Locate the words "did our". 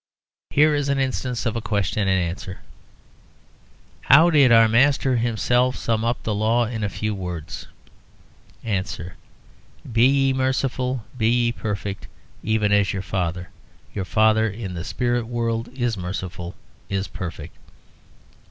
4.31-4.67